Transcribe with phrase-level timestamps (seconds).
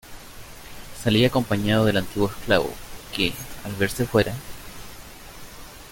[1.03, 2.73] salí acompañado del antiguo esclavo,
[3.13, 4.33] que, al verse fuera